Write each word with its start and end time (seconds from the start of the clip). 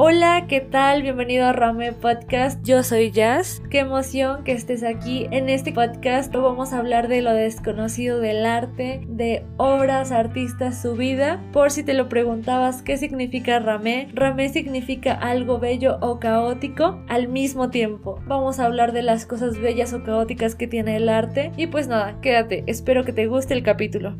Hola, 0.00 0.46
¿qué 0.46 0.60
tal? 0.60 1.02
Bienvenido 1.02 1.44
a 1.44 1.52
Rame 1.52 1.92
Podcast. 1.92 2.64
Yo 2.64 2.84
soy 2.84 3.10
Jazz. 3.10 3.60
Qué 3.68 3.80
emoción 3.80 4.44
que 4.44 4.52
estés 4.52 4.84
aquí. 4.84 5.26
En 5.32 5.48
este 5.48 5.72
podcast 5.72 6.32
vamos 6.32 6.72
a 6.72 6.78
hablar 6.78 7.08
de 7.08 7.20
lo 7.20 7.32
desconocido 7.32 8.20
del 8.20 8.46
arte, 8.46 9.04
de 9.08 9.44
obras, 9.56 10.12
artistas, 10.12 10.80
su 10.80 10.94
vida. 10.94 11.42
Por 11.52 11.72
si 11.72 11.82
te 11.82 11.94
lo 11.94 12.08
preguntabas, 12.08 12.80
¿qué 12.82 12.96
significa 12.96 13.58
Rame? 13.58 14.08
Rame 14.14 14.50
significa 14.50 15.14
algo 15.14 15.58
bello 15.58 15.98
o 16.00 16.20
caótico 16.20 17.02
al 17.08 17.26
mismo 17.26 17.70
tiempo. 17.70 18.20
Vamos 18.24 18.60
a 18.60 18.66
hablar 18.66 18.92
de 18.92 19.02
las 19.02 19.26
cosas 19.26 19.58
bellas 19.58 19.92
o 19.94 20.04
caóticas 20.04 20.54
que 20.54 20.68
tiene 20.68 20.94
el 20.94 21.08
arte. 21.08 21.50
Y 21.56 21.66
pues 21.66 21.88
nada, 21.88 22.20
quédate. 22.20 22.62
Espero 22.68 23.04
que 23.04 23.12
te 23.12 23.26
guste 23.26 23.52
el 23.52 23.64
capítulo. 23.64 24.14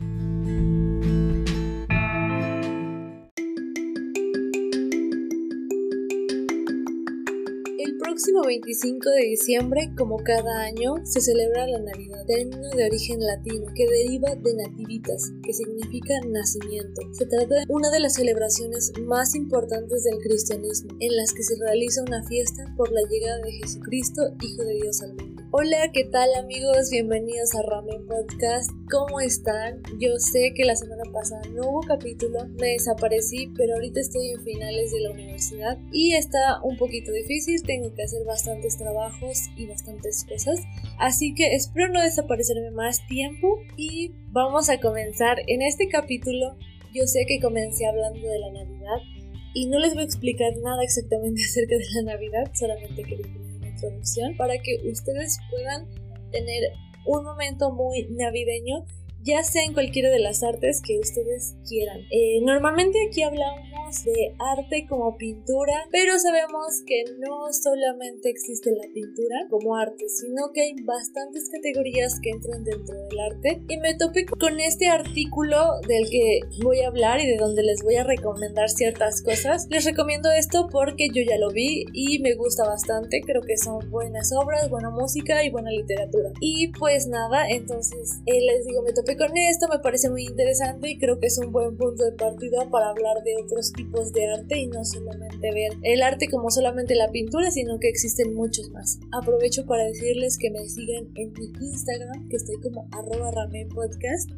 25 8.48 9.11
de 9.11 9.26
diciembre, 9.26 9.90
como 9.94 10.16
cada 10.25 10.62
año, 10.62 10.94
se 11.04 11.20
celebra 11.20 11.66
la 11.66 11.80
Navidad, 11.80 12.25
término 12.26 12.70
de 12.70 12.86
origen 12.86 13.20
latino 13.20 13.66
que 13.75 13.86
deriva 13.86 14.34
de 14.36 14.54
nativitas, 14.54 15.30
que 15.43 15.52
significa 15.52 16.14
nacimiento. 16.26 17.03
Se 17.12 17.26
trata 17.26 17.56
de 17.56 17.64
una 17.68 17.90
de 17.90 18.00
las 18.00 18.14
celebraciones 18.14 18.92
más 19.03 19.34
importantes 19.34 20.03
del 20.04 20.18
cristianismo, 20.20 20.96
en 20.98 21.14
las 21.16 21.34
que 21.34 21.42
se 21.42 21.56
realiza 21.61 22.03
una 22.03 22.25
fiesta 22.25 22.64
por 22.75 22.90
la 22.90 23.03
llegada 23.11 23.39
de 23.42 23.53
Jesucristo, 23.53 24.22
Hijo 24.40 24.64
de 24.64 24.75
Dios 24.76 25.03
al 25.03 25.14
mundo. 25.14 25.37
Hola, 25.50 25.90
¿qué 25.94 26.04
tal 26.04 26.29
amigos? 26.34 26.90
Bienvenidos 26.90 27.54
a 27.54 27.62
Ramen 27.62 28.06
Podcast. 28.06 28.70
¿Cómo 28.90 29.18
están? 29.18 29.80
Yo 29.98 30.18
sé 30.18 30.52
que 30.54 30.66
la 30.66 30.76
semana 30.76 31.04
pasada 31.11 31.40
no 31.54 31.70
hubo 31.70 31.80
capítulo, 31.80 32.47
me 32.61 32.72
desaparecí, 32.72 33.50
pero 33.56 33.72
ahorita 33.72 33.98
estoy 33.98 34.28
en 34.28 34.42
finales 34.42 34.92
de 34.92 35.00
la 35.00 35.11
universidad 35.11 35.78
y 35.91 36.12
está 36.12 36.61
un 36.62 36.77
poquito 36.77 37.12
difícil, 37.12 37.62
tengo 37.62 37.95
que 37.95 38.03
hacer 38.03 38.27
bastantes 38.27 38.77
trabajos 38.77 39.48
y 39.56 39.67
bastantes 39.67 40.27
cosas, 40.28 40.61
así 40.98 41.33
que 41.33 41.55
espero 41.55 41.89
no 41.95 42.03
desaparecerme 42.03 42.70
más 42.73 43.06
tiempo 43.06 43.58
y 43.75 44.12
vamos 44.30 44.69
a 44.69 44.78
comenzar 44.80 45.39
en 45.47 45.62
este 45.62 45.89
capítulo. 45.89 46.58
Yo 46.92 47.06
sé 47.06 47.25
que 47.27 47.41
comencé 47.41 47.86
hablando 47.86 48.28
de 48.28 48.39
la 48.39 48.53
Navidad 48.53 48.98
y 49.55 49.67
no 49.67 49.78
les 49.78 49.95
voy 49.95 50.03
a 50.03 50.06
explicar 50.06 50.53
nada 50.62 50.83
exactamente 50.83 51.42
acerca 51.48 51.75
de 51.75 51.86
la 51.95 52.12
Navidad, 52.12 52.51
solamente 52.53 53.03
que 53.03 53.48
introducción 53.79 54.37
para 54.37 54.59
que 54.59 54.77
ustedes 54.91 55.39
puedan 55.51 55.87
tener 56.31 56.73
un 57.07 57.25
momento 57.25 57.71
muy 57.71 58.07
navideño 58.11 58.85
ya 59.29 59.43
sea 59.43 59.62
en 59.65 59.75
cualquiera 59.75 60.09
de 60.11 60.19
las 60.21 60.43
artes 60.43 60.81
que 60.81 60.98
ustedes 60.98 61.55
quieran. 61.69 62.01
Eh, 62.11 62.41
normalmente 62.43 62.98
aquí 63.07 63.23
hablamos 63.23 63.69
de 64.05 64.35
arte 64.39 64.87
como 64.89 65.17
pintura, 65.17 65.75
pero 65.91 66.19
sabemos 66.19 66.83
que 66.87 67.05
no 67.19 67.53
solamente 67.53 68.31
existe 68.31 68.70
la 68.70 68.87
pintura 68.93 69.47
como 69.51 69.77
arte, 69.77 70.09
sino 70.09 70.51
que 70.55 70.62
hay 70.62 70.75
bastantes 70.83 71.51
categorías 71.51 72.19
que 72.23 72.31
entran 72.31 72.65
dentro 72.65 72.95
del 72.95 73.20
arte. 73.20 73.62
Y 73.69 73.77
me 73.79 73.95
topé 73.95 74.25
con 74.25 74.61
este 74.61 74.89
artículo 74.89 75.81
del 75.87 76.09
que 76.09 76.41
voy 76.63 76.81
a 76.81 76.89
hablar 76.89 77.20
y 77.20 77.27
de 77.27 77.37
donde 77.37 77.63
les 77.63 77.83
voy 77.83 77.97
a 77.97 78.05
recomendar 78.05 78.70
ciertas 78.70 79.23
cosas. 79.23 79.67
Les 79.69 79.85
recomiendo 79.85 80.31
esto 80.33 80.69
porque 80.70 81.09
yo 81.09 81.23
ya 81.23 81.37
lo 81.37 81.51
vi 81.51 81.85
y 81.92 82.19
me 82.20 82.35
gusta 82.35 82.65
bastante. 82.65 83.20
Creo 83.20 83.42
que 83.42 83.59
son 83.59 83.91
buenas 83.91 84.33
obras, 84.33 84.70
buena 84.70 84.91
música 84.91 85.45
y 85.45 85.51
buena 85.51 85.70
literatura. 85.70 86.31
Y 86.41 86.69
pues 86.79 87.07
nada, 87.07 87.48
entonces 87.51 88.20
eh, 88.25 88.41
les 88.41 88.65
digo, 88.65 88.83
me 88.83 88.92
topé 88.92 89.17
con 89.19 89.36
esto, 89.36 89.69
me 89.69 89.80
parece 89.80 90.08
muy 90.08 90.24
interesante 90.24 90.91
y 90.91 90.98
creo 90.98 91.19
que 91.19 91.27
es 91.27 91.38
un 91.38 91.52
buen 91.52 91.77
punto 91.77 92.05
de 92.05 92.12
partida 92.12 92.69
para 92.70 92.91
hablar 92.91 93.22
de 93.24 93.36
otros 93.42 93.72
tipos 93.72 94.12
de 94.12 94.27
arte 94.27 94.58
y 94.58 94.66
no 94.69 94.84
solamente 94.84 95.52
ver 95.52 95.72
el 95.83 96.02
arte 96.02 96.28
como 96.28 96.50
solamente 96.50 96.94
la 96.94 97.11
pintura, 97.11 97.50
sino 97.50 97.78
que 97.78 97.89
existen 97.89 98.34
muchos 98.34 98.70
más. 98.70 98.98
Aprovecho 99.12 99.67
para 99.67 99.84
decirles 99.84 100.39
que 100.39 100.51
me 100.51 100.68
sigan 100.68 101.08
en 101.17 101.33
mi 101.33 101.46
Instagram, 101.61 102.28
que 102.28 102.36
estoy 102.36 102.61
como 102.61 102.89
arroba 102.92 103.48
podcast 103.74 104.30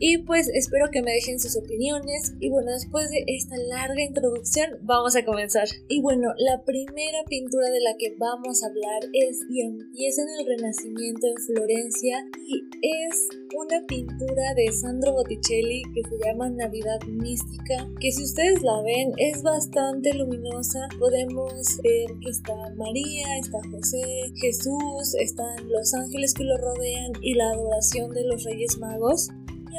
y 0.00 0.18
pues 0.18 0.48
espero 0.48 0.90
que 0.90 1.02
me 1.02 1.12
dejen 1.12 1.40
sus 1.40 1.56
opiniones. 1.56 2.34
Y 2.40 2.50
bueno, 2.50 2.72
después 2.72 3.10
de 3.10 3.24
esta 3.26 3.56
larga 3.56 4.02
introducción, 4.02 4.78
vamos 4.82 5.16
a 5.16 5.24
comenzar. 5.24 5.66
Y 5.88 6.00
bueno, 6.00 6.32
la 6.38 6.62
primera 6.64 7.24
pintura 7.28 7.68
de 7.70 7.80
la 7.80 7.96
que 7.98 8.14
vamos 8.18 8.62
a 8.62 8.68
hablar 8.68 9.10
es 9.12 9.40
y 9.50 9.62
empieza 9.62 10.22
en 10.22 10.28
el 10.40 10.46
Renacimiento 10.46 11.26
en 11.26 11.36
Florencia 11.42 12.26
y 12.46 12.62
es 12.82 13.28
una 13.56 13.84
pintura 13.86 14.17
de 14.18 14.72
Sandro 14.72 15.12
Botticelli 15.12 15.82
que 15.94 16.02
se 16.02 16.18
llama 16.24 16.48
Navidad 16.50 17.00
Mística, 17.06 17.88
que 18.00 18.10
si 18.10 18.24
ustedes 18.24 18.62
la 18.62 18.82
ven 18.82 19.12
es 19.16 19.42
bastante 19.44 20.12
luminosa. 20.12 20.88
Podemos 20.98 21.78
ver 21.82 22.18
que 22.20 22.30
está 22.30 22.54
María, 22.76 23.38
está 23.38 23.58
José, 23.70 24.32
Jesús, 24.34 25.14
están 25.20 25.68
los 25.68 25.94
ángeles 25.94 26.34
que 26.34 26.44
lo 26.44 26.56
rodean 26.56 27.12
y 27.22 27.34
la 27.34 27.50
adoración 27.50 28.10
de 28.10 28.24
los 28.24 28.42
Reyes 28.42 28.78
Magos 28.78 29.28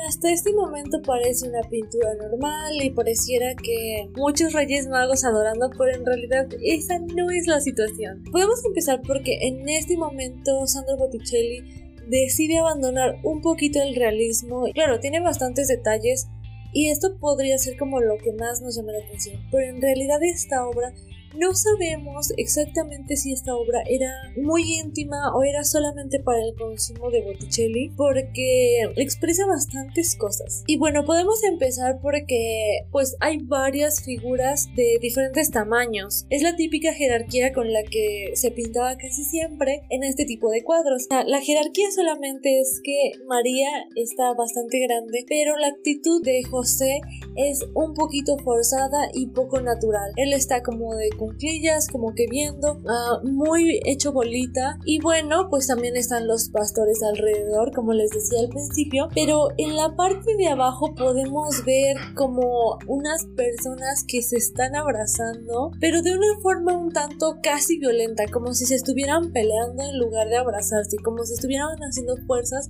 hasta 0.08 0.32
este 0.32 0.54
momento 0.54 1.02
parece 1.02 1.48
una 1.48 1.62
pintura 1.62 2.14
normal 2.16 2.74
y 2.82 2.90
pareciera 2.92 3.54
que 3.56 4.10
muchos 4.16 4.54
reyes 4.54 4.88
magos 4.88 5.24
adorando, 5.24 5.70
pero 5.78 5.96
en 5.96 6.06
realidad 6.06 6.48
esa 6.64 7.00
no 7.00 7.30
es 7.32 7.48
la 7.48 7.60
situación. 7.60 8.24
Podemos 8.32 8.64
empezar 8.66 9.02
porque 9.06 9.40
en 9.42 9.68
este 9.68 9.98
momento 9.98 10.66
Sandro 10.68 10.98
Botticelli 10.98 11.79
decide 12.10 12.58
abandonar 12.58 13.20
un 13.24 13.42
poquito 13.42 13.82
el 13.82 13.96
realismo. 13.96 14.66
Claro, 14.74 15.00
tiene 15.00 15.20
bastantes 15.22 15.68
detalles 15.68 16.28
y 16.74 16.90
esto 16.90 17.18
podría 17.20 17.58
ser 17.58 17.78
como 17.78 18.00
lo 18.00 18.18
que 18.18 18.34
más 18.34 18.62
nos 18.62 18.76
llama 18.76 18.92
la 18.92 19.00
atención, 19.00 19.42
pero 19.52 19.68
en 19.68 19.82
realidad 19.82 20.22
esta 20.24 20.68
obra 20.68 20.94
no 21.36 21.54
sabemos 21.54 22.34
exactamente 22.38 23.16
si 23.16 23.34
esta 23.34 23.56
obra 23.56 23.82
era 23.88 24.12
muy 24.38 24.80
íntima 24.80 25.34
o 25.36 25.44
era 25.44 25.64
solamente 25.64 26.20
para 26.20 26.44
el 26.44 26.56
consumo 26.56 27.12
de 27.12 27.22
Botticelli 27.22 27.92
porque 27.96 28.84
expresa 28.96 29.46
bastantes 29.46 30.16
cosas. 30.16 30.64
Y 30.68 30.78
bueno, 30.78 31.06
podemos 31.06 31.44
empezar 31.44 32.00
porque 32.02 32.86
pues 32.92 33.16
hay 33.20 33.38
varias 33.40 34.04
figuras 34.04 34.68
de 34.76 34.98
diferentes 35.02 35.52
tamaños. 35.52 36.26
Es 36.30 36.42
la 36.42 36.56
típica 36.56 36.94
jerarquía 36.94 37.54
con 37.54 37.72
la 37.72 37.84
que 37.84 38.32
se 38.34 38.52
pintaba 38.52 38.98
casi 38.98 39.24
siempre 39.24 39.84
en 39.90 40.04
este 40.04 40.26
tipo 40.26 40.50
de 40.50 40.64
cuadros. 40.64 41.08
La 41.10 41.42
jerarquía 41.42 41.92
solamente 41.94 42.60
es 42.60 42.82
que 42.84 43.12
María 43.28 43.70
está 43.96 44.34
bastante 44.34 44.80
grande, 44.80 45.26
pero 45.28 45.58
la 45.58 45.68
actitud 45.68 46.24
de 46.24 46.44
José 46.44 47.02
es 47.36 47.64
un 47.74 47.94
poquito 47.94 48.38
forzada 48.40 49.10
y 49.14 49.28
poco 49.28 49.62
natural. 49.62 50.12
Él 50.16 50.34
está 50.34 50.64
como 50.64 50.96
de 50.96 51.10
cunclillas, 51.20 51.88
como 51.88 52.14
que 52.16 52.26
viendo, 52.30 52.82
ah, 52.88 53.20
muy 53.24 53.80
hecho 53.86 54.12
bolita. 54.12 54.80
Y 54.86 55.00
bueno, 55.02 55.48
pues 55.50 55.68
también 55.68 55.96
están 55.96 56.28
los 56.28 56.50
pastores 56.50 57.04
alrededor, 57.04 57.72
como 57.74 57.94
les 57.94 58.10
decía 58.10 58.40
al 58.40 58.50
principio. 58.50 59.10
Pero 59.14 59.50
en 59.58 59.76
la 59.76 59.96
parte 59.96 60.36
de 60.38 60.48
abajo 60.48 60.96
podemos 60.96 61.64
ver 61.66 61.98
como 62.16 62.80
unas 62.88 63.26
personas 63.36 64.04
que 64.08 64.22
se 64.22 64.38
están 64.38 64.76
abrazando, 64.76 65.72
pero 65.80 66.02
de 66.02 66.12
una 66.12 66.40
forma 66.42 66.78
un 66.78 66.92
tanto 66.92 67.38
casi 67.44 67.78
violenta, 67.78 68.26
como 68.32 68.54
si 68.54 68.66
se 68.66 68.76
estuvieran 68.76 69.32
peleando 69.32 69.84
en 69.84 70.00
lugar 70.00 70.30
de 70.30 70.38
abrazarse, 70.38 70.98
como 71.04 71.24
si 71.26 71.34
estuvieran 71.34 71.78
haciendo 71.80 72.16
fuerzas 72.26 72.70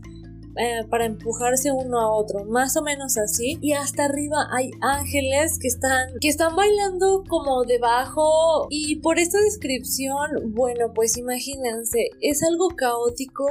eh, 0.59 0.83
para 0.89 1.05
empujarse 1.05 1.71
uno 1.71 1.99
a 1.99 2.11
otro, 2.11 2.43
más 2.45 2.75
o 2.75 2.81
menos 2.81 3.17
así. 3.17 3.57
Y 3.61 3.73
hasta 3.73 4.05
arriba 4.05 4.47
hay 4.51 4.71
ángeles 4.81 5.57
que 5.59 5.67
están, 5.67 6.09
que 6.19 6.27
están 6.27 6.55
bailando 6.55 7.23
como 7.27 7.63
debajo. 7.63 8.67
Y 8.69 8.97
por 8.97 9.19
esta 9.19 9.39
descripción, 9.39 10.53
bueno, 10.53 10.93
pues 10.93 11.17
imagínense, 11.17 12.09
es 12.21 12.43
algo 12.43 12.69
caótico 12.75 13.45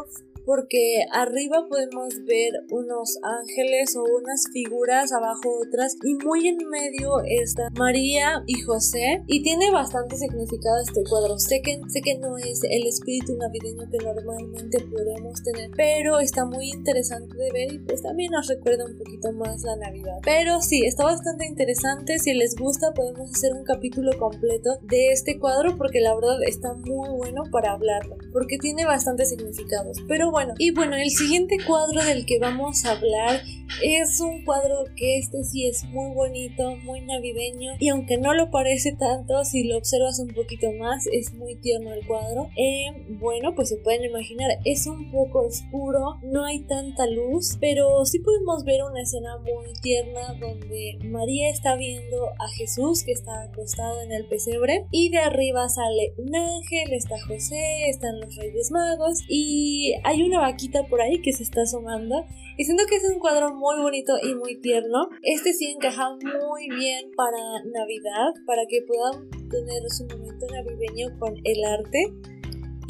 porque 0.48 1.04
arriba 1.12 1.66
podemos 1.68 2.24
ver 2.24 2.52
unos 2.70 3.18
ángeles 3.22 3.94
o 3.96 4.02
unas 4.02 4.44
figuras, 4.50 5.12
abajo 5.12 5.60
otras 5.60 5.94
y 6.02 6.14
muy 6.24 6.48
en 6.48 6.56
medio 6.70 7.20
está 7.26 7.68
María 7.76 8.42
y 8.46 8.62
José 8.62 9.22
y 9.26 9.42
tiene 9.42 9.70
bastante 9.70 10.16
significado 10.16 10.78
este 10.80 11.02
cuadro. 11.06 11.38
Sé 11.38 11.60
que, 11.60 11.78
sé 11.88 12.00
que 12.00 12.16
no 12.16 12.38
es 12.38 12.62
el 12.64 12.86
espíritu 12.86 13.36
navideño 13.36 13.90
que 13.90 13.98
normalmente 13.98 14.78
podemos 14.90 15.42
tener, 15.42 15.70
pero 15.76 16.18
está 16.18 16.46
muy 16.46 16.70
interesante 16.70 17.36
de 17.36 17.52
ver 17.52 17.74
y 17.74 17.80
pues 17.80 18.00
también 18.00 18.32
nos 18.32 18.48
recuerda 18.48 18.86
un 18.86 18.96
poquito 18.96 19.30
más 19.32 19.62
la 19.64 19.76
Navidad. 19.76 20.16
Pero 20.24 20.62
sí, 20.62 20.80
está 20.86 21.04
bastante 21.04 21.44
interesante. 21.44 22.18
Si 22.18 22.32
les 22.32 22.56
gusta 22.56 22.94
podemos 22.94 23.30
hacer 23.30 23.52
un 23.52 23.64
capítulo 23.64 24.18
completo 24.18 24.78
de 24.80 25.08
este 25.08 25.38
cuadro 25.38 25.76
porque 25.76 26.00
la 26.00 26.14
verdad 26.14 26.42
está 26.46 26.72
muy 26.72 27.10
bueno 27.10 27.42
para 27.52 27.72
hablarlo, 27.72 28.16
porque 28.32 28.56
tiene 28.56 28.86
bastantes 28.86 29.28
significados. 29.28 29.98
Pero 30.08 30.30
bueno, 30.30 30.37
bueno. 30.38 30.54
Y 30.56 30.70
bueno, 30.70 30.94
el 30.94 31.10
siguiente 31.10 31.56
cuadro 31.66 32.04
del 32.04 32.24
que 32.24 32.38
vamos 32.38 32.84
a 32.84 32.92
hablar 32.92 33.42
es 33.82 34.20
un 34.20 34.44
cuadro 34.44 34.84
que 34.96 35.18
este 35.18 35.44
sí 35.44 35.66
es 35.66 35.84
muy 35.84 36.14
bonito, 36.14 36.76
muy 36.76 37.00
navideño 37.00 37.72
y 37.78 37.88
aunque 37.88 38.18
no 38.18 38.34
lo 38.34 38.50
parece 38.50 38.92
tanto, 38.92 39.44
si 39.44 39.64
lo 39.64 39.76
observas 39.76 40.18
un 40.18 40.28
poquito 40.28 40.72
más 40.72 41.06
es 41.06 41.34
muy 41.34 41.56
tierno 41.56 41.92
el 41.92 42.06
cuadro. 42.06 42.48
Eh, 42.56 43.06
bueno, 43.20 43.54
pues 43.54 43.68
se 43.68 43.76
pueden 43.76 44.04
imaginar, 44.04 44.50
es 44.64 44.86
un 44.86 45.10
poco 45.10 45.46
oscuro, 45.46 46.16
no 46.22 46.44
hay 46.44 46.60
tanta 46.60 47.06
luz, 47.06 47.56
pero 47.60 48.04
sí 48.04 48.18
podemos 48.20 48.64
ver 48.64 48.82
una 48.82 49.02
escena 49.02 49.38
muy 49.38 49.72
tierna 49.80 50.34
donde 50.40 50.98
María 51.04 51.50
está 51.50 51.76
viendo 51.76 52.26
a 52.38 52.48
Jesús 52.56 53.04
que 53.04 53.12
está 53.12 53.42
acostado 53.42 54.02
en 54.02 54.12
el 54.12 54.26
pesebre 54.26 54.86
y 54.90 55.10
de 55.10 55.18
arriba 55.18 55.68
sale 55.68 56.14
un 56.18 56.34
ángel, 56.34 56.92
está 56.92 57.16
José, 57.26 57.88
están 57.88 58.20
los 58.20 58.34
Reyes 58.36 58.70
Magos 58.70 59.20
y 59.28 59.94
hay 60.04 60.22
una 60.22 60.40
vaquita 60.40 60.84
por 60.84 61.00
ahí 61.00 61.20
que 61.20 61.32
se 61.32 61.42
está 61.42 61.62
asomando 61.62 62.24
y 62.56 62.64
siento 62.64 62.84
que 62.88 62.96
es 62.96 63.04
un 63.08 63.20
cuadro 63.20 63.54
muy 63.58 63.82
bonito 63.82 64.12
y 64.22 64.34
muy 64.34 64.60
tierno. 64.60 65.08
Este 65.22 65.52
sí 65.52 65.66
encaja 65.66 66.10
muy 66.10 66.68
bien 66.68 67.10
para 67.16 67.38
Navidad, 67.64 68.32
para 68.46 68.62
que 68.68 68.82
puedan 68.86 69.28
tener 69.48 69.82
su 69.90 70.04
momento 70.06 70.46
navideño 70.46 71.18
con 71.18 71.34
el 71.44 71.64
arte. 71.64 72.37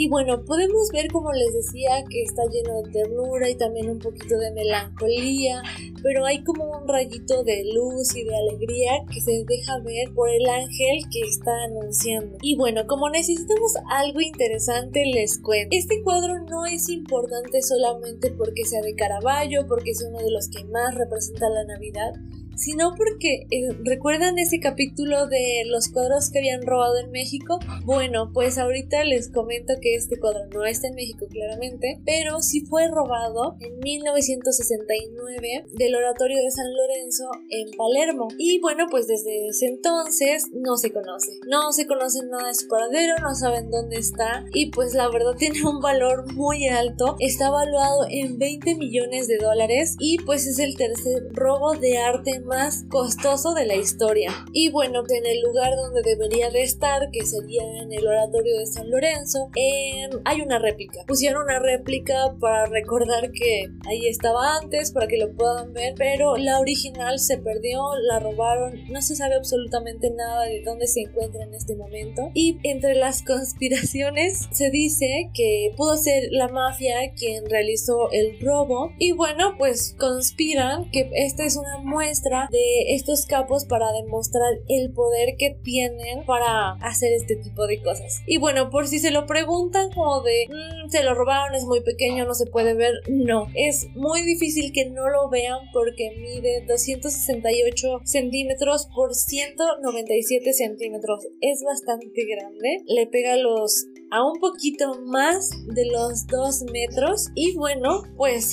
Y 0.01 0.09
bueno, 0.09 0.45
podemos 0.45 0.91
ver, 0.93 1.11
como 1.11 1.33
les 1.33 1.53
decía, 1.53 2.05
que 2.09 2.23
está 2.23 2.43
lleno 2.45 2.83
de 2.83 2.93
ternura 2.93 3.51
y 3.51 3.57
también 3.57 3.91
un 3.91 3.99
poquito 3.99 4.39
de 4.39 4.53
melancolía, 4.53 5.61
pero 6.05 6.25
hay 6.25 6.45
como 6.45 6.71
un 6.71 6.87
rayito 6.87 7.43
de 7.43 7.65
luz 7.75 8.15
y 8.15 8.23
de 8.23 8.37
alegría 8.37 8.93
que 9.13 9.21
se 9.21 9.45
deja 9.45 9.81
ver 9.81 10.15
por 10.15 10.31
el 10.31 10.49
ángel 10.49 11.01
que 11.11 11.23
está 11.23 11.65
anunciando. 11.65 12.39
Y 12.43 12.55
bueno, 12.57 12.87
como 12.87 13.11
necesitamos 13.11 13.73
algo 13.91 14.21
interesante, 14.21 15.05
les 15.05 15.37
cuento. 15.41 15.77
Este 15.77 16.01
cuadro 16.05 16.45
no 16.45 16.65
es 16.65 16.89
importante 16.89 17.61
solamente 17.61 18.31
porque 18.31 18.67
sea 18.67 18.83
de 18.83 18.95
Caravaggio, 18.95 19.67
porque 19.67 19.91
es 19.91 20.07
uno 20.09 20.19
de 20.19 20.31
los 20.31 20.49
que 20.49 20.63
más 20.63 20.95
representa 20.95 21.51
la 21.51 21.65
Navidad, 21.65 22.13
sino 22.59 22.95
porque 22.97 23.47
eh, 23.51 23.77
recuerdan 23.85 24.39
ese 24.39 24.61
capítulo 24.61 25.27
de 25.27 25.63
los 25.67 25.89
cuadros 25.89 26.31
que 26.31 26.41
habían 26.41 26.63
robado 26.63 26.99
en 26.99 27.11
México. 27.11 27.59
Bueno, 27.85 28.31
pues 28.33 28.59
ahorita 28.59 29.05
les 29.05 29.31
comento 29.31 29.75
que 29.81 29.95
este 29.95 30.19
cuadro 30.19 30.47
no 30.53 30.65
está 30.65 30.89
en 30.89 30.95
México 30.95 31.27
claramente, 31.31 32.01
pero 32.05 32.43
sí 32.43 32.61
fue 32.67 32.89
robado 32.89 33.57
en 33.61 33.79
1969 33.79 35.67
del 35.73 35.95
oratorio 35.95 36.43
de 36.43 36.51
San 36.51 36.67
Lorenzo 36.75 37.31
en 37.51 37.71
Palermo. 37.77 38.29
Y 38.39 38.61
bueno, 38.61 38.87
pues 38.91 39.07
desde 39.07 39.49
ese 39.49 39.67
entonces 39.67 40.45
no 40.53 40.77
se 40.77 40.93
conoce. 40.93 41.39
No 41.49 41.73
se 41.73 41.87
conoce 41.87 42.21
nada 42.27 42.49
de 42.49 42.55
su 42.55 42.69
paradero, 42.69 43.15
no 43.23 43.35
saben 43.35 43.71
dónde 43.71 43.99
está 43.99 44.45
y 44.53 44.71
pues 44.71 44.95
la 44.95 45.09
verdad 45.09 45.33
tiene 45.39 45.65
un 45.65 45.81
valor 45.81 46.33
muy 46.35 46.67
alto. 46.67 47.17
Está 47.21 47.49
evaluado 47.49 48.07
en 48.11 48.39
20 48.39 48.75
millones 48.75 49.29
de 49.29 49.39
dólares 49.39 49.97
y 49.99 50.19
pues 50.19 50.47
es 50.47 50.59
el 50.59 50.77
tercer 50.77 51.29
robo 51.33 51.75
de 51.75 51.99
arte 51.99 52.41
más 52.49 52.85
costoso 52.89 53.55
de 53.55 53.67
la 53.67 53.77
historia. 53.77 54.33
Y 54.53 54.71
bueno, 54.71 55.03
en 55.09 55.27
el 55.27 55.41
lugar 55.43 55.77
donde 55.77 56.03
debería 56.03 56.51
de 56.51 56.63
estar, 56.63 57.11
que 57.11 57.25
sería 57.25 57.63
en 57.83 57.93
el 57.93 58.07
oratorio 58.07 58.59
de 58.59 58.67
San 58.67 58.91
Lorenzo, 58.91 59.51
em, 59.55 60.11
hay 60.25 60.41
una 60.41 60.59
réplica. 60.59 61.05
Pusieron 61.07 61.45
una 61.45 61.59
réplica 61.59 62.35
para 62.41 62.67
recordar 62.67 63.31
que 63.33 63.67
ahí 63.87 64.09
estaba 64.09 64.57
antes, 64.57 64.93
para 64.93 65.07
que 65.07 65.19
lo 65.19 65.33
puedan 65.33 65.73
ver, 65.73 65.95
pero 65.97 66.37
la 66.37 66.59
original 66.59 67.19
se 67.19 67.39
perdió, 67.39 67.83
la 68.03 68.19
robaron, 68.19 68.81
no 68.91 69.03
se 69.03 69.15
sabe 69.15 69.37
absolutamente 69.37 70.11
nada 70.11 70.45
de 70.45 70.63
dónde 70.63 70.87
se 70.87 71.03
encuentra 71.03 71.45
en 71.45 71.55
este 71.55 71.77
momento. 71.77 72.31
Y 72.35 72.59
entre 72.63 72.95
las 72.95 73.23
conspiraciones 73.27 74.49
se 74.51 74.71
dice 74.71 75.31
que 75.35 75.73
pudo 75.77 75.97
ser 75.97 76.29
la 76.31 76.49
mafia 76.49 77.13
quien 77.15 77.49
realizó 77.49 78.11
el 78.11 78.41
robo. 78.41 78.93
Y 78.99 79.13
bueno, 79.13 79.55
pues 79.59 79.95
conspiran 79.99 80.91
que 80.91 81.11
esta 81.15 81.45
es 81.45 81.57
una 81.57 81.79
muestra 81.79 82.38
de 82.51 82.95
estos 82.95 83.27
capos 83.27 83.65
para 83.65 83.93
demostrar 83.93 84.53
el 84.69 84.93
poder 84.93 85.37
que 85.37 85.57
tienen 85.63 86.25
para 86.25 86.73
hacer 86.83 87.13
este 87.13 87.37
tipo 87.37 87.67
de 87.67 87.83
cosas. 87.83 88.21
Y 88.27 88.39
bueno, 88.39 88.71
por 88.71 88.87
si 88.87 88.99
se 88.99 89.11
lo 89.11 89.27
preguntan 89.27 89.91
como 89.91 90.23
de, 90.23 90.47
mm, 90.49 90.91
se 90.91 91.03
lo 91.03 91.15
robaron, 91.15 91.55
es 91.55 91.65
muy 91.65 91.81
pequeño, 91.81 92.25
no 92.25 92.35
se 92.35 92.47
puede 92.47 92.75
ver, 92.75 92.95
no, 93.09 93.49
es 93.55 93.89
muy 93.95 94.23
difícil 94.23 94.73
que 94.73 94.87
no 94.91 95.09
lo 95.09 95.29
vean 95.29 95.59
porque 95.73 96.11
mide 96.19 96.65
268 96.67 98.01
centímetros 98.05 98.89
por 98.95 99.15
197 99.15 100.53
centímetros. 100.53 101.27
Es 101.41 101.63
bastante 101.65 102.25
grande, 102.25 102.83
le 102.87 103.07
pega 103.07 103.37
los 103.37 103.87
a 104.11 104.25
un 104.25 104.39
poquito 104.41 105.01
más 105.03 105.51
de 105.67 105.85
los 105.87 106.27
2 106.27 106.65
metros 106.73 107.29
y 107.35 107.55
bueno, 107.57 108.03
pues 108.17 108.53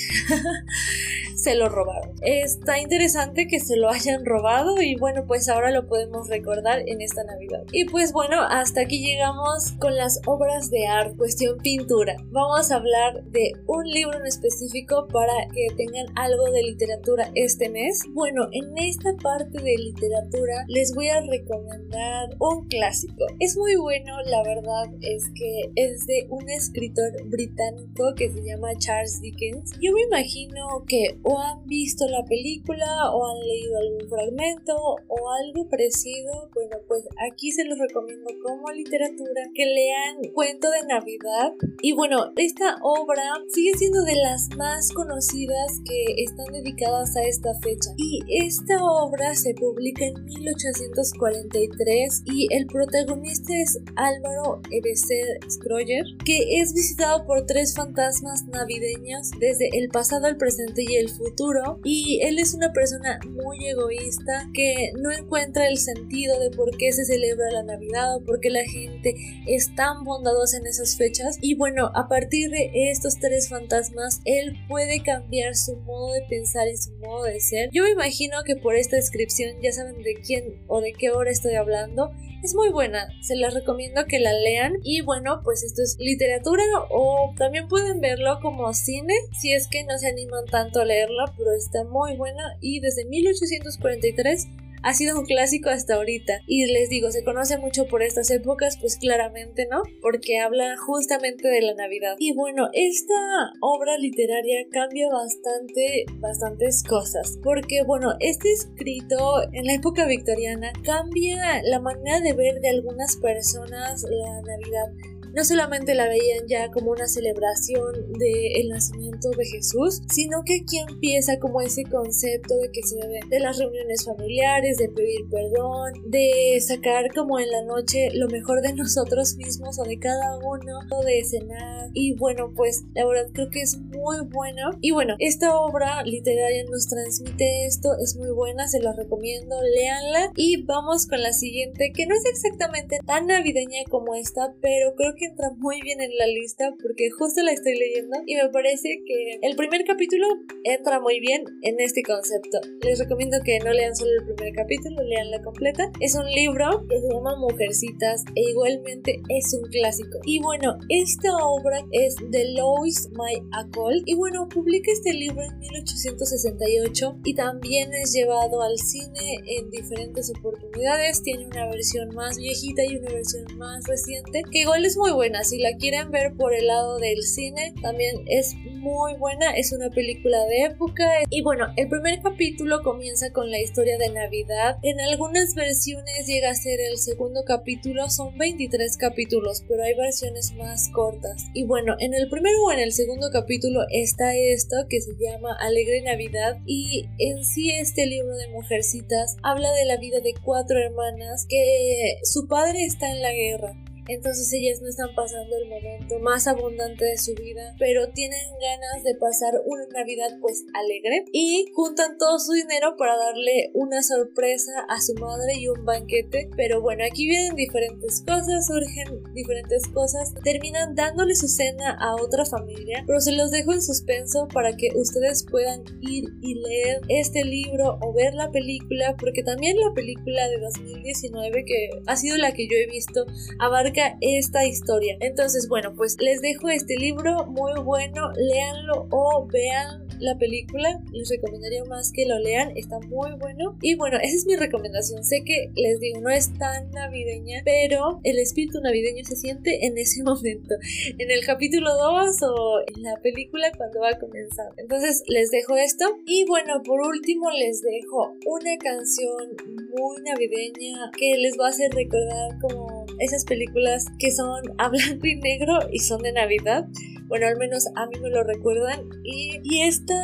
se 1.36 1.56
lo 1.56 1.70
robaron. 1.70 2.16
Está 2.22 2.80
interesante 2.80 3.48
que 3.48 3.60
se 3.60 3.75
lo 3.76 3.90
hayan 3.90 4.26
robado 4.26 4.82
y 4.82 4.96
bueno, 4.96 5.26
pues 5.28 5.50
ahora 5.50 5.72
lo 5.72 5.88
podemos 5.88 6.28
recordar 6.28 6.82
en 6.88 7.02
esta 7.02 7.24
Navidad. 7.24 7.64
Y 7.72 7.86
pues 7.86 8.14
bueno, 8.14 8.42
hasta 8.42 8.82
aquí 8.82 9.06
llegamos 9.06 9.74
con 9.80 9.96
las 9.96 10.20
obras 10.26 10.70
de 10.70 10.88
arte, 10.88 11.18
cuestión 11.18 11.58
pintura. 11.60 12.16
Vamos 12.32 12.72
a 12.72 12.76
hablar 12.76 13.24
de 13.26 13.52
un 13.68 13.86
libro 13.86 14.20
en 14.20 14.26
específico 14.26 15.08
para 15.12 15.48
que 15.54 15.68
tengan 15.76 16.08
algo 16.16 16.52
de 16.52 16.64
literatura 16.64 17.32
este 17.36 17.70
mes. 17.70 18.02
Bueno, 18.14 18.48
en 18.52 18.78
esta 18.78 19.14
parte 19.22 19.62
de 19.62 19.78
literatura 19.78 20.66
les 20.68 20.94
voy 20.94 21.10
a 21.10 21.22
recomendar 21.22 22.30
un 22.40 22.68
clásico. 22.68 23.26
Es 23.40 23.58
muy 23.58 23.76
bueno, 23.76 24.22
la 24.26 24.44
verdad 24.44 24.86
es 25.02 25.24
que 25.36 25.72
es 25.76 26.06
de 26.06 26.28
un 26.30 26.50
escritor 26.50 27.12
británico 27.26 28.14
que 28.16 28.32
se 28.32 28.44
llama 28.44 28.70
Charles 28.78 29.22
Dickens. 29.22 29.72
Yo 29.82 29.92
me 29.94 30.02
imagino 30.04 30.84
que 30.88 31.20
o 31.24 31.40
han 31.40 31.66
visto 31.66 32.08
la 32.08 32.24
película 32.24 33.12
o 33.12 33.28
han 33.28 33.40
leído 33.40 33.55
algún 33.78 34.10
fragmento 34.10 34.76
o 35.08 35.30
algo 35.44 35.70
parecido, 35.70 36.50
bueno, 36.54 36.78
pues 36.88 37.04
aquí 37.28 37.52
se 37.52 37.66
los 37.66 37.78
recomiendo 37.78 38.30
como 38.44 38.72
literatura 38.72 39.50
que 39.54 39.66
lean 39.66 40.34
Cuento 40.34 40.70
de 40.72 40.86
Navidad. 40.88 41.54
Y 41.82 41.94
bueno, 41.94 42.32
esta 42.36 42.78
obra 42.82 43.24
sigue 43.50 43.78
siendo 43.78 44.04
de 44.04 44.16
las 44.16 44.50
más 44.58 44.92
conocidas 44.92 45.80
que 45.86 46.24
están 46.24 46.52
dedicadas 46.52 47.16
a 47.16 47.24
esta 47.24 47.54
fecha. 47.62 47.92
Y 47.98 48.22
esta 48.46 48.84
obra 48.84 49.36
se 49.36 49.54
publica 49.54 50.06
en 50.06 50.26
1843 50.26 52.24
y 52.26 52.48
el 52.54 52.66
protagonista 52.68 53.54
es 53.56 53.80
Álvaro 53.96 54.62
Ebecer 54.72 55.40
Scroyer, 55.50 56.06
que 56.26 56.60
es 56.60 56.74
visitado 56.74 57.26
por 57.26 57.46
tres 57.46 57.76
fantasmas 57.76 58.46
navideños 58.48 59.32
desde 59.40 59.70
el 59.78 59.90
pasado, 59.90 60.28
el 60.28 60.38
presente 60.38 60.84
y 60.84 60.96
el 60.96 61.10
futuro. 61.10 61.80
Y 61.84 62.22
él 62.24 62.40
es 62.40 62.54
una 62.54 62.72
persona 62.74 63.20
muy 63.30 63.45
egoísta 63.54 64.50
que 64.54 64.92
no 65.00 65.12
encuentra 65.12 65.68
el 65.68 65.78
sentido 65.78 66.40
de 66.40 66.52
por 66.52 66.76
qué 66.78 66.92
se 66.92 67.06
celebra 67.06 67.52
la 67.52 67.64
Navidad 67.64 68.16
o 68.16 68.24
por 68.24 68.40
qué 68.40 68.50
la 68.50 68.64
gente 68.66 69.16
es 69.48 69.74
tan 69.76 70.04
bondadosa 70.04 70.58
en 70.58 70.68
esas 70.68 70.98
fechas. 70.98 71.38
Y 71.42 71.56
bueno, 71.56 71.92
a 71.94 72.08
partir 72.08 72.50
de 72.50 72.72
estos 72.92 73.20
tres 73.20 73.50
fantasmas, 73.50 74.22
él 74.26 74.56
puede 74.68 75.02
cambiar 75.04 75.56
su 75.56 75.76
modo 75.78 76.14
de 76.14 76.22
pensar 76.30 76.68
y 76.68 76.78
su 76.78 76.92
modo 76.98 77.24
de 77.24 77.40
ser. 77.40 77.70
Yo 77.72 77.84
me 77.84 77.92
imagino 77.92 78.38
que 78.46 78.56
por 78.56 78.76
esta 78.76 78.96
descripción 78.96 79.62
ya 79.62 79.72
saben 79.72 80.02
de 80.02 80.16
quién 80.16 80.64
o 80.68 80.82
de 80.82 80.94
qué 80.94 81.12
hora 81.12 81.32
estoy 81.32 81.56
hablando. 81.56 82.12
Es 82.44 82.54
muy 82.54 82.70
buena, 82.70 83.08
se 83.22 83.36
las 83.36 83.56
recomiendo 83.56 84.06
que 84.06 84.20
la 84.20 84.32
lean. 84.32 84.74
Y 84.84 85.02
bueno, 85.02 85.42
pues 85.44 85.64
esto 85.64 85.82
es 85.82 85.98
literatura 86.00 86.64
o 86.92 87.34
también 87.38 87.68
pueden 87.68 88.02
verlo 88.02 88.38
como 88.42 88.72
cine 88.74 89.14
si 89.40 89.52
es 89.54 89.68
que 89.68 89.84
no 89.84 89.98
se 89.98 90.10
animan 90.10 90.46
tanto 90.46 90.82
a 90.82 90.86
leerla, 90.86 91.34
pero 91.38 91.54
está 91.54 91.84
muy 91.86 92.16
buena 92.16 92.58
y 92.62 92.82
desde 92.82 93.06
1843 93.42 94.48
ha 94.86 94.94
sido 94.94 95.20
un 95.20 95.26
clásico 95.26 95.70
hasta 95.70 95.96
ahorita. 95.96 96.42
Y 96.46 96.68
les 96.68 96.90
digo, 96.90 97.10
se 97.10 97.24
conoce 97.24 97.58
mucho 97.58 97.88
por 97.88 98.04
estas 98.04 98.30
épocas, 98.30 98.78
pues 98.80 98.98
claramente, 98.98 99.68
¿no? 99.70 99.82
Porque 100.00 100.38
habla 100.38 100.78
justamente 100.78 101.48
de 101.48 101.62
la 101.62 101.74
Navidad. 101.74 102.16
Y 102.20 102.34
bueno, 102.36 102.70
esta 102.72 103.16
obra 103.62 103.98
literaria 103.98 104.60
cambia 104.70 105.10
bastante, 105.10 106.06
bastantes 106.20 106.84
cosas. 106.84 107.40
Porque 107.44 107.82
bueno, 107.84 108.14
este 108.20 108.52
escrito 108.52 109.42
en 109.54 109.66
la 109.66 109.74
época 109.74 110.06
victoriana 110.06 110.72
cambia 110.84 111.64
la 111.64 111.80
manera 111.80 112.20
de 112.22 112.34
ver 112.34 112.62
de 112.62 112.70
algunas 112.70 113.18
personas 113.18 114.04
la 114.04 114.42
Navidad 114.42 115.15
no 115.36 115.44
solamente 115.44 115.96
la 115.96 116.08
veían 116.08 116.48
ya 116.48 116.72
como 116.72 116.92
una 116.92 117.08
celebración 117.08 118.14
del 118.14 118.70
nacimiento 118.70 119.30
de 119.32 119.46
Jesús, 119.46 120.02
sino 120.10 120.44
que 120.46 120.62
aquí 120.64 120.80
empieza 120.80 121.40
como 121.40 121.62
ese 121.62 121.84
concepto 121.84 122.58
de 122.58 122.72
que 122.72 122.84
se 122.84 122.96
debe 122.96 123.20
de 123.30 123.40
las 123.40 123.58
reuniones 123.58 124.06
familiares, 124.06 124.78
de 124.78 124.90
pedir 124.90 125.28
perdón, 125.30 125.94
de 126.08 126.58
sacar 126.66 127.14
como 127.14 127.40
en 127.40 127.52
la 127.52 127.64
noche 127.64 128.10
lo 128.14 128.28
mejor 128.28 128.62
de 128.62 128.74
nosotros 128.76 129.36
mismos 129.36 129.78
o 129.80 129.84
de 129.84 130.00
cada 130.00 130.38
uno, 130.38 130.80
de 131.06 131.24
cenar. 131.24 131.90
Y 131.94 132.16
bueno, 132.16 132.52
pues 132.56 132.84
la 132.94 133.06
verdad 133.06 133.30
creo 133.34 133.50
que 133.50 133.62
es 133.62 133.78
muy 133.78 134.18
bueno. 134.32 134.72
Y 134.82 134.92
bueno, 134.92 135.16
esta 135.20 135.56
obra 135.56 136.04
literaria 136.04 136.64
nos 136.70 136.88
transmite 136.88 137.66
esto, 137.66 137.90
es 138.02 138.16
muy 138.16 138.32
buena, 138.32 138.68
se 138.68 138.80
la 138.80 138.94
recomiendo, 138.94 139.56
léanla. 139.62 140.32
Y 140.36 140.64
vamos 140.64 141.08
con 141.08 141.22
la 141.22 141.34
siguiente, 141.34 141.92
que 141.94 142.06
no 142.06 142.16
es 142.16 142.26
exactamente 142.26 143.00
tan 143.06 143.28
navideña 143.28 143.84
como 143.90 144.16
esta, 144.16 144.54
pero 144.62 144.96
creo 144.96 145.14
que 145.16 145.25
que 145.26 145.32
entra 145.32 145.52
muy 145.58 145.82
bien 145.82 146.02
en 146.02 146.16
la 146.18 146.28
lista 146.28 146.74
porque 146.82 147.10
justo 147.10 147.42
la 147.42 147.52
estoy 147.52 147.78
leyendo 147.78 148.18
y 148.26 148.36
me 148.36 148.50
parece 148.50 149.02
que 149.06 149.40
el 149.42 149.56
primer 149.56 149.84
capítulo 149.86 150.28
entra 150.64 151.00
muy 151.00 151.20
bien 151.20 151.44
en 151.62 151.80
este 151.80 152.04
concepto. 152.04 152.60
Les 152.82 153.00
recomiendo 153.00 153.38
que 153.44 153.60
no 153.60 153.72
lean 153.72 153.96
solo 153.96 154.12
el 154.20 154.36
primer 154.36 154.54
capítulo, 154.54 155.02
lean 155.04 155.32
la 155.32 155.42
completa. 155.42 155.92
Es 156.00 156.16
un 156.16 156.26
libro 156.30 156.86
que 156.90 157.00
se 157.02 157.08
llama 157.10 157.36
Mujercitas 157.38 158.24
e 158.36 158.50
igualmente 158.50 159.22
es 159.30 159.54
un 159.54 159.70
clásico. 159.70 160.20
Y 160.26 160.40
bueno, 160.40 160.78
esta 160.90 161.36
obra 161.38 161.80
es 161.92 162.16
de 162.30 162.54
Lois 162.54 163.10
May 163.14 163.42
Acol 163.52 164.04
y 164.06 164.16
bueno, 164.16 164.48
publica 164.50 164.92
este 164.92 165.14
libro 165.14 165.42
en 165.42 165.60
1868 165.60 167.20
y 167.24 167.36
también 167.36 167.94
es 167.94 168.14
llevado 168.14 168.62
al 168.62 168.78
cine 168.78 169.40
en 169.46 169.70
diferentes 169.70 170.32
oportunidades. 170.38 171.22
Tiene 171.24 171.46
una 171.48 171.68
versión 171.68 172.14
más 172.14 172.38
viejita 172.38 172.84
y 172.84 172.98
una 172.98 173.12
versión 173.12 173.46
más 173.58 173.86
reciente 173.88 174.44
que 174.52 174.60
igual 174.60 174.86
es 174.86 174.98
muy 174.98 175.12
buena. 175.16 175.44
Si 175.44 175.58
la 175.58 175.76
quieren 175.78 176.12
ver 176.12 176.36
por 176.36 176.54
el 176.54 176.68
lado 176.68 176.98
del 177.00 177.24
cine, 177.24 177.74
también 177.82 178.24
es 178.28 178.56
muy 178.56 179.16
buena. 179.16 179.56
Es 179.56 179.72
una 179.72 179.90
película 179.90 180.46
de 180.46 180.66
época. 180.66 181.10
Y 181.30 181.42
bueno, 181.42 181.68
el 181.78 181.88
primer 181.88 182.22
capítulo 182.22 182.84
comienza 182.84 183.32
con 183.32 183.50
la 183.50 183.60
historia 183.60 183.98
de 183.98 184.10
Navidad. 184.10 184.78
En 184.84 185.00
algunas 185.00 185.56
versiones 185.56 186.28
llega 186.28 186.50
a 186.50 186.56
ser 186.56 186.80
el 186.82 186.98
segundo 186.98 187.44
capítulo. 187.46 188.10
Son 188.10 188.38
23 188.38 188.98
capítulos, 188.98 189.64
pero 189.68 189.84
hay 189.84 189.96
versiones 189.96 190.54
más 190.56 190.90
cortas. 190.90 191.46
Y 191.54 191.64
bueno, 191.66 191.96
en 192.00 192.14
el 192.14 192.30
primero 192.30 192.64
o 192.66 192.72
en 192.72 192.80
el 192.80 192.92
segundo 192.92 193.30
capítulo 193.32 193.82
está 193.90 194.36
esto 194.36 194.76
que 194.90 195.02
se 195.02 195.14
llama 195.18 195.56
Alegre 195.60 196.02
Navidad. 196.02 196.58
Y 196.66 197.06
en 197.20 197.44
sí 197.46 197.72
este 197.72 198.06
libro 198.06 198.36
de 198.36 198.50
Mujercitas 198.50 199.38
habla 199.44 199.72
de 199.72 199.86
la 199.86 199.98
vida 199.98 200.20
de 200.20 200.34
cuatro 200.44 200.78
hermanas 200.80 201.46
que 201.50 202.20
su 202.24 202.48
padre 202.48 202.84
está 202.84 203.12
en 203.12 203.22
la 203.22 203.32
guerra 203.32 203.76
entonces 204.08 204.52
ellas 204.54 204.82
no 204.82 204.90
están 204.90 205.14
pasando 205.16 205.56
el 205.58 205.70
momento 205.70 206.20
más 206.20 206.48
abundante 206.48 207.06
de 207.06 207.18
su 207.18 207.34
vida, 207.34 207.76
pero 207.80 208.10
tienen 208.10 208.48
ganas 208.60 209.04
de 209.04 209.16
pasar 209.16 209.54
una 209.66 209.86
Navidad 209.94 210.38
pues 210.42 210.66
alegre 210.74 211.26
y 211.32 211.66
juntan 211.74 212.18
todo 212.18 212.40
su 212.40 212.54
dinero 212.54 212.96
para 212.98 213.16
darle 213.18 213.72
una 213.74 214.04
sorpresa 214.04 214.72
a 214.90 215.02
su 215.02 215.14
madre 215.16 215.56
y 215.58 215.68
un 215.68 215.86
banquete, 215.86 216.50
pero 216.56 216.82
bueno, 216.82 217.04
aquí 217.06 217.28
vienen 217.28 217.56
diferentes 217.56 218.22
cosas, 218.22 218.68
surgen 218.68 219.24
diferentes 219.34 219.88
cosas, 219.88 220.34
terminan 220.44 220.96
dándole 220.96 221.36
su 221.36 221.48
cena 221.48 221.98
a 222.00 222.16
otra 222.16 222.46
familia, 222.46 223.04
pero 223.08 223.20
se 223.20 223.32
los 223.32 223.52
dejo 223.52 223.74
en 223.74 223.82
suspenso 223.82 224.48
para 224.54 224.76
que 224.76 224.90
ustedes 224.96 225.46
puedan 225.50 225.84
ir 226.02 226.26
y 226.42 226.56
leer 226.56 227.02
este 227.10 227.44
libro 227.44 227.98
o 228.02 228.14
ver 228.14 228.34
la 228.34 228.52
película, 228.52 229.16
porque 229.20 229.44
también 229.44 229.78
la 229.80 229.94
película 229.94 230.48
de 230.48 230.60
2019 230.60 231.66
que 231.66 231.90
ha 232.06 232.16
sido 232.16 232.38
la 232.38 232.54
que 232.54 232.68
yo 232.68 232.78
he 232.78 232.88
visto 232.88 233.26
abarca 233.60 233.95
esta 234.22 234.66
historia. 234.66 235.18
Entonces, 235.20 235.68
bueno, 235.70 235.94
pues 235.96 236.18
les 236.20 236.42
dejo 236.42 236.70
este 236.70 236.96
libro 236.98 237.46
muy 237.48 237.74
bueno, 237.82 238.32
léanlo 238.36 239.08
o 239.12 239.48
vean 239.52 240.06
la 240.20 240.38
película, 240.38 241.02
les 241.12 241.30
recomendaría 241.30 241.84
más 241.86 242.12
que 242.12 242.26
lo 242.26 242.40
lean, 242.40 242.72
está 242.76 243.00
muy 243.00 243.32
bueno. 243.34 243.78
Y 243.82 243.96
bueno, 243.96 244.18
esa 244.18 244.36
es 244.36 244.46
mi 244.46 244.56
recomendación. 244.56 245.24
Sé 245.24 245.44
que 245.46 245.72
les 245.76 246.00
digo, 246.00 246.22
no 246.22 246.30
es 246.30 246.54
tan 246.58 246.92
navideña, 246.92 247.62
pero 247.66 248.20
el 248.24 248.40
espíritu 248.40 248.80
navideño 248.82 249.24
se 249.26 249.36
siente 249.36 249.86
en 249.86 249.98
ese 249.98 250.24
momento, 250.24 250.76
en 251.18 251.32
el 251.32 251.46
capítulo 251.46 251.90
2 251.96 252.38
o 252.44 252.80
en 252.96 253.04
la 253.04 253.16
película 253.22 253.72
cuando 253.76 254.02
va 254.02 254.10
a 254.10 254.20
comenzar. 254.20 254.68
Entonces 254.78 255.24
les 255.28 255.52
dejo 255.52 255.76
esto. 255.76 256.06
Y 256.26 256.46
bueno, 256.46 256.82
por 256.84 257.02
último 257.02 257.52
les 257.52 257.82
dejo 257.82 258.36
una 258.46 258.78
canción 258.78 259.56
muy 259.98 260.22
navideña 260.24 261.12
que 261.18 261.38
les 261.38 261.58
va 261.60 261.68
a 261.68 261.70
hacer 261.70 261.92
recordar 261.92 262.60
como 262.62 263.06
esas 263.20 263.46
películas 263.46 263.85
que 264.20 264.32
son 264.32 264.64
a 264.78 264.90
blanco 264.90 265.28
y 265.28 265.36
negro 265.36 265.80
y 265.92 266.00
son 266.00 266.22
de 266.22 266.32
Navidad. 266.32 266.88
Bueno, 267.28 267.48
al 267.48 267.58
menos 267.58 267.88
a 267.96 268.06
mí 268.08 268.20
me 268.22 268.30
lo 268.30 268.44
recuerdan. 268.44 269.10
Y, 269.24 269.82
esta 269.82 270.16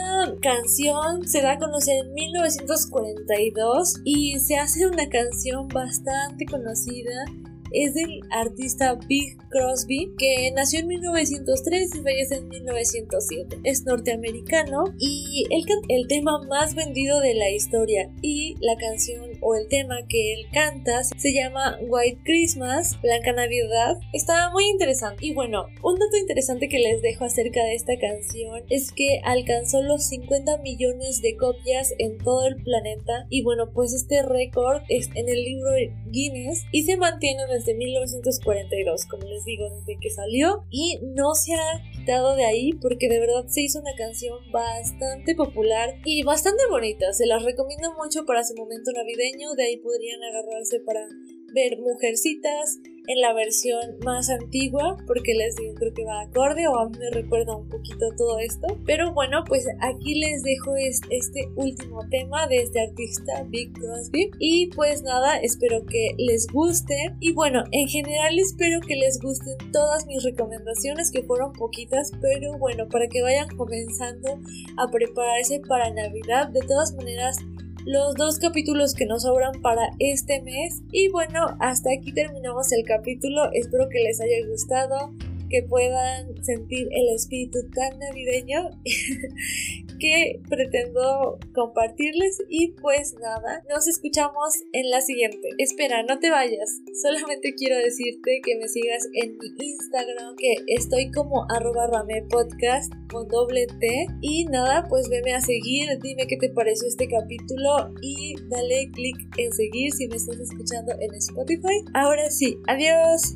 canción 0.42 1.28
se 1.28 1.42
da 1.42 1.54
a 1.54 1.60
conocer 1.60 2.06
en 2.06 2.14
1942 2.14 4.02
y 4.06 4.40
se 4.40 4.56
hace 4.56 4.86
una 4.88 5.10
canción 5.10 5.68
bastante 5.68 6.46
conocida 6.46 7.26
es 7.72 7.94
del 7.94 8.20
artista 8.32 8.96
Big 9.08 9.38
Crosby, 9.50 10.14
que 10.18 10.52
nació 10.52 10.82
en 10.82 10.88
1903 10.88 11.96
y 11.96 12.02
fallece 12.02 12.36
en 12.36 12.50
1907. 12.50 13.60
Es 13.64 13.86
norteamericano 13.86 14.86
y 15.00 15.46
el 15.88 16.08
tema 16.08 16.42
más 16.50 16.76
vendido 16.76 17.20
de 17.22 17.34
la 17.34 17.50
historia 17.50 18.12
y 18.22 18.56
la 18.60 18.76
canción 18.78 19.31
o 19.42 19.56
el 19.56 19.68
tema 19.68 20.06
que 20.08 20.34
él 20.34 20.48
canta 20.54 21.04
se 21.04 21.34
llama 21.34 21.78
White 21.82 22.22
Christmas, 22.24 23.00
Blanca 23.02 23.34
Navidad. 23.34 23.98
Está 24.14 24.50
muy 24.52 24.66
interesante. 24.66 25.26
Y 25.26 25.34
bueno, 25.34 25.66
un 25.84 26.00
dato 26.00 26.18
interesante 26.18 26.70
que 26.70 26.80
les 26.80 27.02
dejo 27.02 27.26
acerca 27.26 27.64
de 27.64 27.76
esta 27.76 27.98
canción 27.98 28.64
es 28.70 28.92
que 28.92 29.20
alcanzó 29.24 29.82
los 29.82 30.08
50 30.08 30.58
millones 30.60 31.22
de 31.22 31.36
copias 31.36 31.94
en 31.98 32.18
todo 32.18 32.48
el 32.48 32.56
planeta. 32.64 33.26
Y 33.30 33.44
bueno, 33.44 33.72
pues 33.74 33.94
este 33.94 34.22
récord 34.24 34.82
es 34.90 35.10
en 35.16 35.30
el 35.30 35.44
libro 35.44 35.72
Guinness 36.08 36.66
y 36.72 36.84
se 36.84 36.98
mantiene 36.98 37.46
desde 37.48 37.74
1942, 37.74 39.06
como 39.06 39.28
les 39.28 39.44
digo, 39.46 39.70
desde 39.70 40.00
que 40.00 40.10
salió. 40.10 40.66
Y 40.70 41.00
no 41.02 41.34
se 41.36 41.54
ha 41.54 41.82
de 42.20 42.46
ahí 42.46 42.74
porque 42.74 43.08
de 43.08 43.20
verdad 43.20 43.48
se 43.48 43.62
hizo 43.62 43.80
una 43.80 43.96
canción 43.98 44.38
bastante 44.52 45.34
popular 45.34 45.96
y 46.04 46.24
bastante 46.24 46.64
bonita. 46.70 47.14
Se 47.14 47.26
las 47.26 47.44
recomiendo 47.44 47.94
mucho 47.94 48.26
para 48.26 48.44
su 48.44 48.54
momento 48.56 48.92
navideño. 48.92 49.54
De 49.56 49.64
ahí 49.64 49.78
podrían 49.78 50.22
agarrarse 50.22 50.82
para 50.82 51.08
ver 51.54 51.80
Mujercitas 51.80 52.80
en 53.08 53.20
la 53.20 53.34
versión 53.34 53.98
más 54.06 54.30
antigua 54.30 54.98
porque 55.08 55.34
les 55.34 55.56
digo 55.56 55.74
creo 55.76 55.94
que 55.94 56.06
va 56.06 56.22
acorde 56.22 56.68
o 56.68 56.78
a 56.78 56.90
mí 56.90 56.98
me 57.00 57.10
recuerda 57.10 57.56
un 57.56 57.68
poquito 57.70 58.06
todo 58.18 58.40
esto. 58.40 58.68
Pero 58.86 59.14
bueno 59.14 59.44
pues 59.48 59.66
aquí 59.80 60.20
les 60.20 60.44
dejo 60.44 60.76
este 60.76 61.50
último 61.56 62.08
tema 62.10 62.48
de 62.48 62.58
este 62.58 62.82
artista 62.82 63.44
Big 63.50 63.74
Crosby. 63.74 64.32
Y 64.40 64.68
pues 64.68 65.02
nada 65.04 65.38
espero 65.38 65.86
que 65.86 66.12
les 66.18 66.48
guste. 66.48 66.96
Y 67.20 67.34
bueno 67.34 67.64
en 67.72 67.88
general 67.88 68.38
espero 68.38 68.80
que 68.82 68.96
les 68.96 69.20
gusten 69.20 69.58
todas 69.72 70.06
mis 70.06 70.24
recomendaciones 70.24 71.12
que 71.12 71.24
fueron 71.24 71.54
poquitas 71.54 72.12
pero 72.22 72.58
bueno 72.58 72.88
para 72.88 73.08
que 73.08 73.22
vayan 73.22 73.50
comenzando 73.58 74.40
a 74.78 74.92
prepararse 74.92 75.62
para 75.68 75.92
navidad 75.92 76.50
de 76.50 76.62
todas 76.62 76.94
maneras 76.94 77.38
los 77.86 78.16
dos 78.16 78.40
capítulos 78.40 78.94
que 78.94 79.06
nos 79.06 79.24
sobran 79.24 79.62
para 79.62 79.90
este 80.00 80.42
mes. 80.42 80.82
Y 80.92 81.10
bueno, 81.10 81.58
hasta 81.60 81.90
aquí 81.92 82.12
terminamos 82.12 82.72
el 82.72 82.86
capítulo. 82.86 83.52
Espero 83.54 83.90
que 83.90 84.00
les 84.00 84.20
haya 84.22 84.48
gustado 84.48 85.14
que 85.52 85.64
puedan 85.64 86.44
sentir 86.44 86.88
el 86.92 87.14
espíritu 87.14 87.60
tan 87.76 88.00
navideño 88.00 88.70
que 90.00 90.42
pretendo 90.50 91.38
compartirles 91.54 92.42
y 92.50 92.70
pues 92.82 93.14
nada, 93.22 93.64
nos 93.70 93.88
escuchamos 93.88 94.56
en 94.72 94.90
la 94.90 95.02
siguiente. 95.02 95.50
Espera, 95.58 96.04
no 96.04 96.20
te 96.20 96.30
vayas, 96.30 96.82
solamente 97.02 97.54
quiero 97.56 97.78
decirte 97.78 98.42
que 98.44 98.58
me 98.58 98.68
sigas 98.68 99.08
en 99.14 99.38
mi 99.38 99.48
Instagram 99.60 100.36
que 100.38 100.56
estoy 100.68 101.12
como 101.12 101.46
arroba 101.52 101.88
rame 101.88 102.24
podcast 102.30 102.92
con 103.12 103.28
doble 103.28 103.68
T 103.68 104.08
y 104.22 104.46
nada, 104.46 104.86
pues 104.90 105.10
veme 105.10 105.34
a 105.34 105.42
seguir, 105.42 106.00
dime 106.02 106.26
qué 106.28 106.38
te 106.38 106.50
pareció 106.50 106.88
este 106.88 107.08
capítulo 107.08 107.94
y 108.02 108.36
dale 108.50 108.90
click 108.94 109.18
en 109.38 109.52
seguir 109.52 109.92
si 109.92 110.08
me 110.08 110.16
estás 110.16 110.40
escuchando 110.40 110.94
en 111.00 111.14
Spotify. 111.16 111.84
Ahora 111.94 112.30
sí, 112.30 112.58
adiós. 112.68 113.36